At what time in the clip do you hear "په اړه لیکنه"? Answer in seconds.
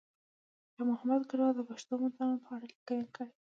2.43-3.05